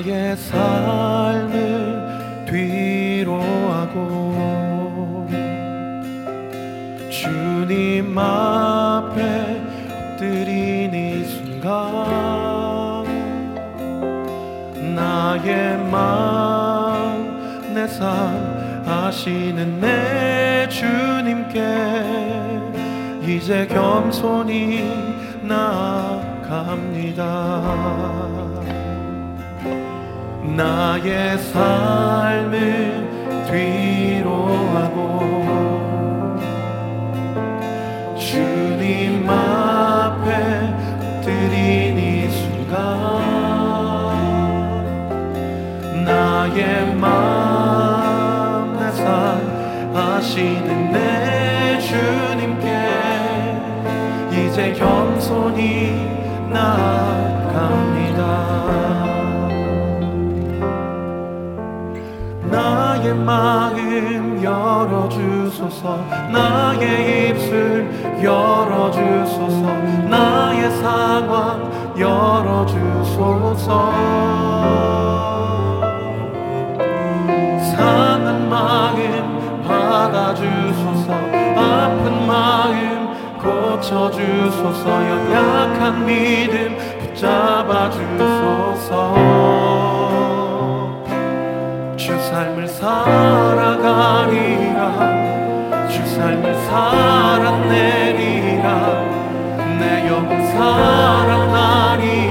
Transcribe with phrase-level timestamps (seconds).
[0.00, 1.66] 나의 삶을
[2.46, 3.98] 뒤로하고
[7.10, 9.60] 주님 앞에
[10.14, 13.04] 엎드린 이 순간
[14.94, 18.00] 나의 마음 내 삶
[18.86, 21.60] 아시는 내 주님께
[23.22, 24.90] 이제 겸손히
[25.42, 26.70] 나갑니다
[30.56, 33.08] 나의 삶을
[33.50, 35.20] 뒤로하고
[38.18, 40.30] 주님 앞에
[41.22, 42.78] 드린 이 순간
[46.04, 49.06] 나의 마음 내삶
[49.96, 52.66] 아시는 내 주님께
[54.32, 56.08] 이제 겸손히
[56.50, 58.30] 나갑니다
[63.00, 66.04] 나의 마음 열어주소서.
[66.30, 67.88] 나의 입술
[68.22, 69.72] 열어주소서.
[70.10, 73.66] 나의 상황 열어주소서.
[77.74, 81.12] 상한 마음 받아주소서.
[81.56, 84.84] 아픈 마음 고쳐주소서.
[85.08, 89.14] 연약한 믿음 붙잡아 주소서
[92.10, 93.78] 주 삶을 살아가리라.
[95.88, 98.66] 주 삶을 살아내리라.
[99.78, 102.29] 내 영혼 살아나리라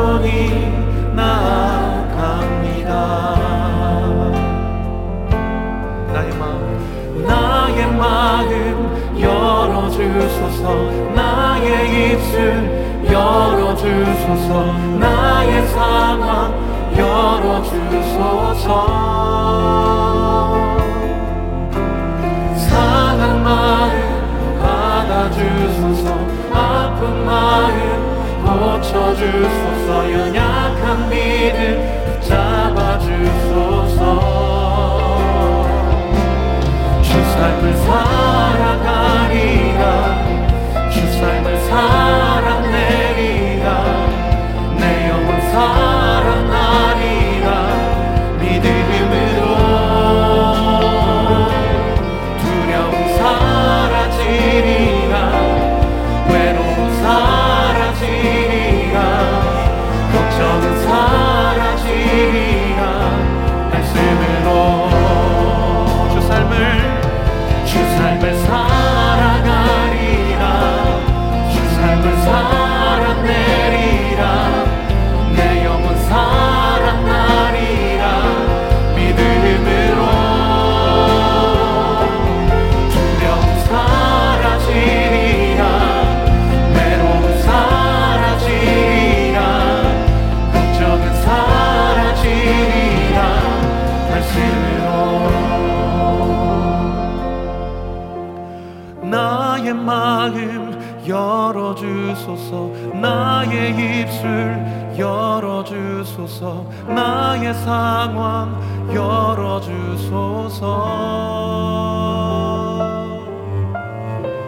[0.00, 0.72] 겸손히
[1.14, 2.90] 나아갑니다.
[6.12, 10.74] 나의 마음 나의 마음 열어주소서.
[11.14, 12.32] 나의 입술
[13.12, 14.72] 열어주소서.
[14.98, 16.54] 나의 상황
[16.96, 18.66] 열어주소서.
[22.56, 23.92] 상한 마음
[24.62, 26.08] 받아주소서.
[26.52, 27.89] 아픈 마음
[29.14, 30.12] 주소서.
[30.12, 31.60] 연약한 믿음
[32.20, 34.00] 붙잡아 주소서.
[37.02, 38.19] 주 삶을 살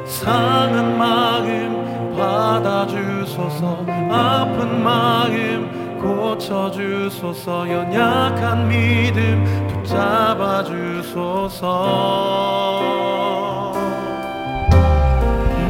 [0.06, 11.62] 상한 마음 받아주소서 아픈 마음 고쳐주소서 연약한 믿음 붙잡아주소서.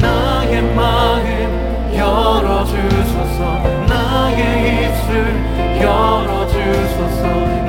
[0.01, 1.23] 나의 마음
[1.95, 3.39] 열어주소서
[3.87, 4.41] 나의
[4.85, 5.11] 입술
[5.81, 7.62] 열어주소서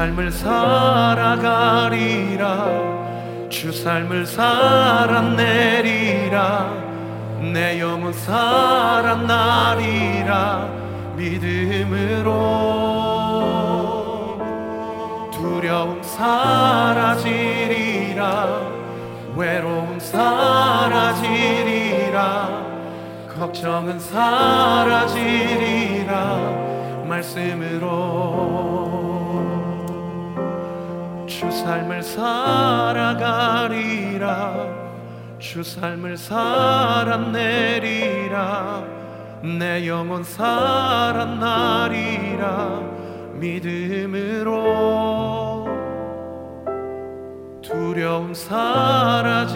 [0.00, 1.60] 삶을 살아가리라.
[3.50, 5.20] 주 삶을 살아내리라.
[7.52, 9.20] 내 영혼 살아나리라.
[11.16, 12.30] 믿음으로
[15.30, 17.18] 두려움 사라지리라.
[19.36, 21.28] 외로움 사라지리라.
[23.28, 25.10] 걱정은 사라지리라.
[27.06, 28.80] 말씀으로
[31.40, 33.16] 주 삶을 살아가리라.
[35.38, 37.24] 주 삶을 살아내리라.
[39.58, 41.32] 내 영혼 살아나리라.
[43.36, 44.50] 믿음으로
[47.62, 49.48] 두려움 사라지리라.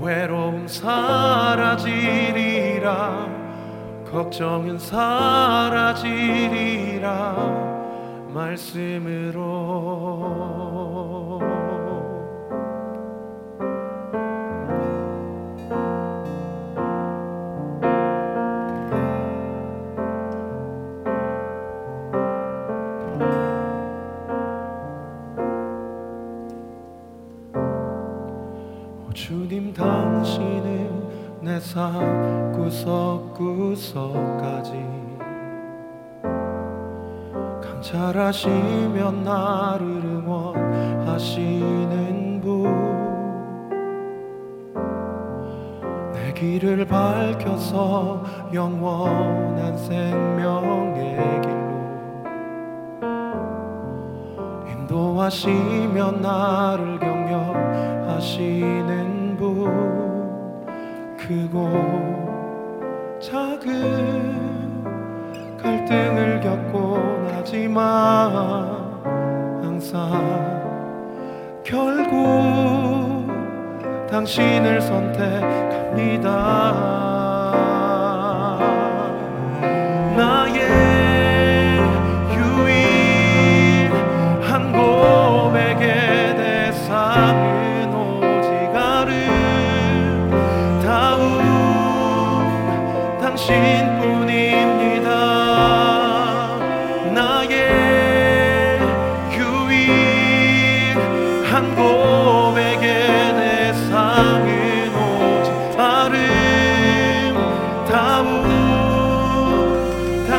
[0.00, 2.02] 외로움 사라지리라.
[4.10, 6.02] 걱정은 사라지리라
[8.32, 9.40] 말씀으로.
[29.06, 34.72] 오 주님 당신은 내 삶 구석구석까지
[37.92, 42.72] 감찰하시며 나를 응원하시는 분
[46.12, 48.24] 내 길을 밝혀서
[48.54, 51.52] 영원한 생명의 길로.
[54.70, 59.70] 인도하시며 나를 격려하시는 분.
[61.18, 61.68] 크고
[63.20, 64.82] 작은
[65.56, 67.11] 갈등을 겪곤
[67.52, 68.64] 하지만
[69.62, 70.10] 항상
[71.62, 73.26] 결국
[74.10, 76.22] 당신을 선택합니다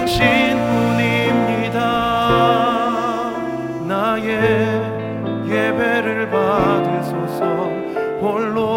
[0.03, 1.79] 당신뿐입니다.
[3.87, 4.27] 나의
[5.47, 7.45] 예배를 받으소서.
[8.19, 8.75] 홀로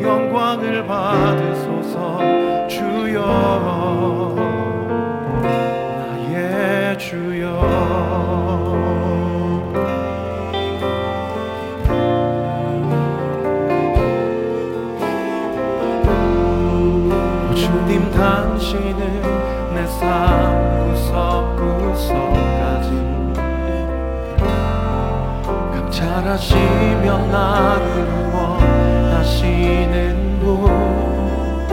[0.00, 2.18] 영광을 받으소서.
[2.68, 3.20] 주여
[5.98, 7.44] 나의 주여.
[17.54, 19.44] 주님 당신은
[19.86, 22.88] 세상 구석구석까지.
[25.74, 27.84] 감찰하시며 나를
[28.32, 29.92] 원하시는
[30.40, 31.68] 분내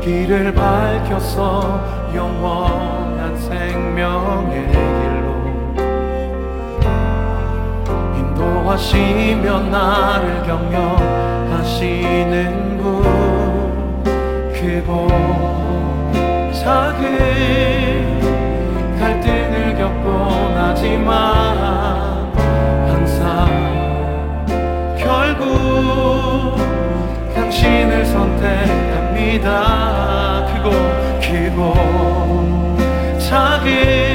[0.00, 5.28] 길을 밝혀서 영원한 생명의 길로.
[8.16, 12.82] 인도하시면 나를 격려하시는 분.
[14.54, 15.51] 그곳
[19.82, 22.32] 어렵곤 하지만
[22.86, 23.48] 항상
[24.96, 26.56] 결국
[27.34, 29.50] 당신을 선택합니다.
[30.46, 30.70] 크고
[31.20, 31.74] 길고
[33.18, 34.11] 작은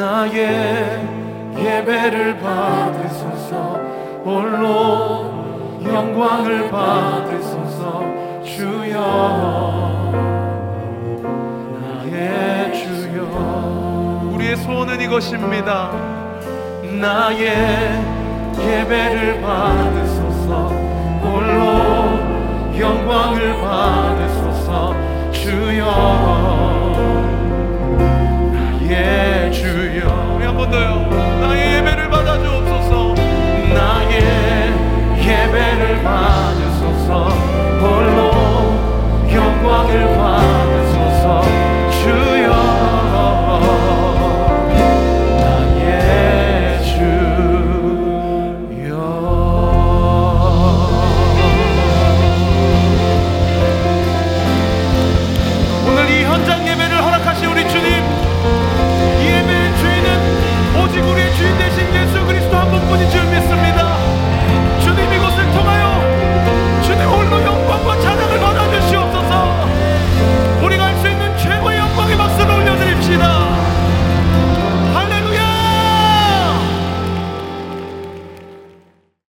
[0.00, 1.06] 나의
[1.58, 3.78] 예배를 받으소서.
[4.24, 5.30] 홀로
[5.84, 8.02] 영광을 받으소서.
[8.42, 8.96] 주여
[11.82, 14.30] 나의 주여.
[14.32, 15.90] 우리의 소원은 이것입니다.
[16.98, 17.50] 나의
[18.58, 20.68] 예배를 받으소서.
[21.22, 24.39] 홀로 영광을 받으소서.